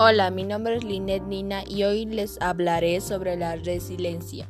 Hola, 0.00 0.30
mi 0.30 0.44
nombre 0.44 0.76
es 0.76 0.84
Linet 0.84 1.24
Nina 1.24 1.64
y 1.66 1.82
hoy 1.82 2.06
les 2.06 2.40
hablaré 2.40 3.00
sobre 3.00 3.36
la 3.36 3.56
resiliencia. 3.56 4.48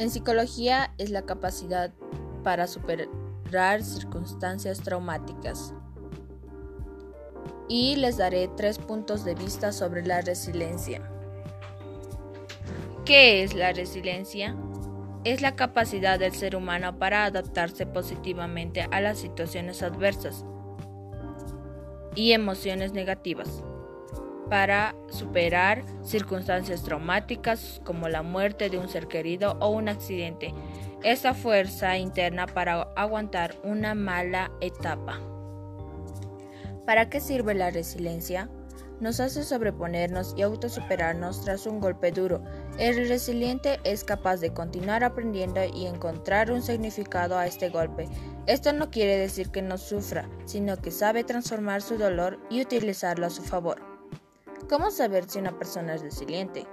En 0.00 0.10
psicología 0.10 0.92
es 0.98 1.10
la 1.10 1.22
capacidad 1.22 1.92
para 2.42 2.66
superar 2.66 3.84
circunstancias 3.84 4.80
traumáticas. 4.80 5.72
Y 7.68 7.94
les 7.94 8.16
daré 8.16 8.50
tres 8.56 8.78
puntos 8.78 9.24
de 9.24 9.36
vista 9.36 9.70
sobre 9.70 10.04
la 10.04 10.20
resiliencia. 10.20 11.08
¿Qué 13.04 13.44
es 13.44 13.54
la 13.54 13.72
resiliencia? 13.72 14.56
Es 15.22 15.42
la 15.42 15.54
capacidad 15.54 16.18
del 16.18 16.32
ser 16.32 16.56
humano 16.56 16.98
para 16.98 17.24
adaptarse 17.24 17.86
positivamente 17.86 18.88
a 18.90 19.00
las 19.00 19.20
situaciones 19.20 19.80
adversas 19.84 20.44
y 22.14 22.32
emociones 22.32 22.92
negativas 22.92 23.62
para 24.48 24.96
superar 25.08 25.84
circunstancias 26.02 26.82
traumáticas 26.82 27.80
como 27.84 28.08
la 28.08 28.22
muerte 28.22 28.68
de 28.68 28.78
un 28.78 28.88
ser 28.88 29.06
querido 29.06 29.56
o 29.60 29.68
un 29.68 29.88
accidente. 29.88 30.52
Esta 31.04 31.34
fuerza 31.34 31.96
interna 31.96 32.46
para 32.46 32.82
aguantar 32.96 33.54
una 33.62 33.94
mala 33.94 34.50
etapa. 34.60 35.20
¿Para 36.84 37.08
qué 37.08 37.20
sirve 37.20 37.54
la 37.54 37.70
resiliencia? 37.70 38.50
nos 39.00 39.18
hace 39.18 39.42
sobreponernos 39.42 40.34
y 40.36 40.42
autosuperarnos 40.42 41.42
tras 41.42 41.66
un 41.66 41.80
golpe 41.80 42.12
duro. 42.12 42.42
El 42.80 43.08
resiliente 43.08 43.78
es 43.84 44.04
capaz 44.04 44.38
de 44.38 44.54
continuar 44.54 45.04
aprendiendo 45.04 45.60
y 45.74 45.84
encontrar 45.84 46.50
un 46.50 46.62
significado 46.62 47.36
a 47.36 47.46
este 47.46 47.68
golpe. 47.68 48.08
Esto 48.46 48.72
no 48.72 48.90
quiere 48.90 49.18
decir 49.18 49.50
que 49.50 49.60
no 49.60 49.76
sufra, 49.76 50.30
sino 50.46 50.78
que 50.78 50.90
sabe 50.90 51.22
transformar 51.22 51.82
su 51.82 51.98
dolor 51.98 52.40
y 52.48 52.62
utilizarlo 52.62 53.26
a 53.26 53.30
su 53.30 53.42
favor. 53.42 53.82
¿Cómo 54.70 54.90
saber 54.90 55.28
si 55.28 55.38
una 55.38 55.58
persona 55.58 55.94
es 55.94 56.00
resiliente? 56.00 56.66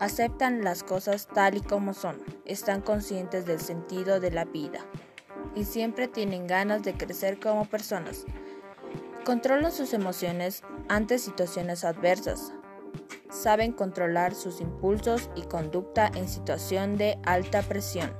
Aceptan 0.00 0.64
las 0.64 0.82
cosas 0.82 1.28
tal 1.32 1.56
y 1.56 1.60
como 1.60 1.94
son, 1.94 2.20
están 2.44 2.80
conscientes 2.80 3.46
del 3.46 3.60
sentido 3.60 4.18
de 4.18 4.32
la 4.32 4.44
vida 4.44 4.80
y 5.54 5.62
siempre 5.62 6.08
tienen 6.08 6.48
ganas 6.48 6.82
de 6.82 6.94
crecer 6.94 7.38
como 7.38 7.66
personas. 7.66 8.24
Controlan 9.24 9.70
sus 9.70 9.92
emociones 9.92 10.64
ante 10.88 11.20
situaciones 11.20 11.84
adversas. 11.84 12.52
Saben 13.32 13.72
controlar 13.72 14.34
sus 14.34 14.60
impulsos 14.60 15.30
y 15.34 15.42
conducta 15.42 16.10
en 16.14 16.28
situación 16.28 16.98
de 16.98 17.18
alta 17.24 17.62
presión. 17.62 18.12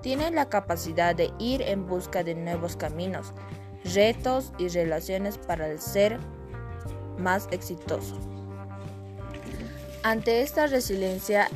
Tienen 0.00 0.34
la 0.34 0.48
capacidad 0.48 1.14
de 1.14 1.30
ir 1.38 1.60
en 1.60 1.86
busca 1.86 2.24
de 2.24 2.34
nuevos 2.34 2.76
caminos, 2.76 3.32
retos 3.94 4.52
y 4.56 4.68
relaciones 4.68 5.36
para 5.36 5.76
ser 5.78 6.18
más 7.18 7.48
exitoso. 7.50 8.16
Ante 10.02 10.40
esta 10.40 10.66
resiliencia, 10.66 11.48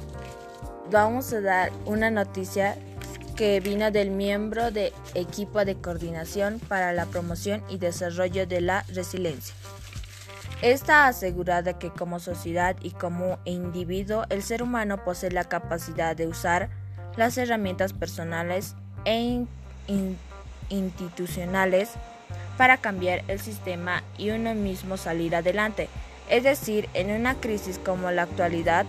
vamos 0.91 1.33
a 1.33 1.41
dar 1.41 1.73
una 1.87 2.11
noticia 2.11 2.77
que 3.35 3.61
vino 3.61 3.91
del 3.91 4.11
miembro 4.11 4.70
de 4.70 4.92
equipo 5.14 5.64
de 5.64 5.77
coordinación 5.77 6.61
para 6.69 6.92
la 6.92 7.07
promoción 7.07 7.62
y 7.70 7.79
desarrollo 7.79 8.47
de 8.47 8.61
la 8.61 8.85
resiliencia. 8.89 9.55
Está 10.62 11.06
asegurada 11.06 11.78
que 11.78 11.89
como 11.89 12.20
sociedad 12.20 12.77
y 12.83 12.91
como 12.91 13.39
individuo 13.47 14.27
el 14.28 14.42
ser 14.42 14.62
humano 14.62 15.02
posee 15.05 15.30
la 15.30 15.44
capacidad 15.44 16.14
de 16.14 16.27
usar 16.27 16.69
las 17.17 17.39
herramientas 17.39 17.94
personales 17.94 18.75
e 19.06 19.47
institucionales 20.69 21.92
para 22.58 22.77
cambiar 22.77 23.25
el 23.28 23.41
sistema 23.41 24.02
y 24.19 24.30
uno 24.30 24.55
mismo 24.55 24.98
salir 24.98 25.34
adelante. 25.34 25.89
Es 26.28 26.42
decir, 26.42 26.91
en 26.92 27.11
una 27.11 27.36
crisis 27.36 27.79
como 27.79 28.11
la 28.11 28.23
actualidad, 28.23 28.85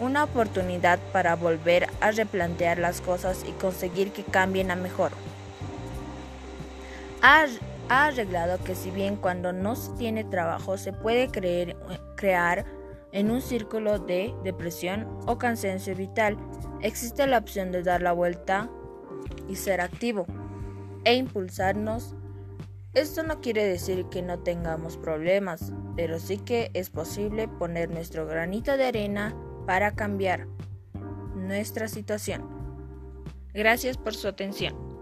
una 0.00 0.24
oportunidad 0.24 0.98
para 1.10 1.36
volver 1.36 1.88
a 2.02 2.10
replantear 2.10 2.78
las 2.78 3.00
cosas 3.00 3.46
y 3.48 3.52
conseguir 3.52 4.12
que 4.12 4.24
cambien 4.24 4.70
a 4.70 4.76
mejor. 4.76 5.12
Arreglado 7.88 8.62
que 8.64 8.74
si 8.74 8.90
bien 8.90 9.16
cuando 9.16 9.52
no 9.52 9.76
se 9.76 9.92
tiene 9.92 10.24
trabajo 10.24 10.76
se 10.76 10.92
puede 10.92 11.28
crear 11.28 12.64
en 13.12 13.30
un 13.30 13.40
círculo 13.40 13.98
de 13.98 14.34
depresión 14.42 15.20
o 15.26 15.38
cansancio 15.38 15.94
vital, 15.94 16.36
existe 16.80 17.26
la 17.26 17.38
opción 17.38 17.72
de 17.72 17.82
dar 17.82 18.02
la 18.02 18.12
vuelta 18.12 18.70
y 19.48 19.56
ser 19.56 19.80
activo 19.80 20.26
e 21.04 21.14
impulsarnos. 21.14 22.14
Esto 22.94 23.22
no 23.22 23.40
quiere 23.40 23.64
decir 23.64 24.06
que 24.06 24.22
no 24.22 24.38
tengamos 24.40 24.96
problemas, 24.96 25.72
pero 25.96 26.18
sí 26.18 26.38
que 26.38 26.70
es 26.74 26.90
posible 26.90 27.48
poner 27.48 27.90
nuestro 27.90 28.26
granito 28.26 28.76
de 28.76 28.86
arena 28.86 29.36
para 29.66 29.94
cambiar 29.94 30.46
nuestra 31.34 31.88
situación. 31.88 32.48
Gracias 33.52 33.96
por 33.96 34.14
su 34.14 34.28
atención. 34.28 34.93